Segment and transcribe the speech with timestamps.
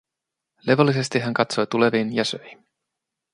[0.67, 2.57] Levollisesti hän katsoi tuleviin ja söi.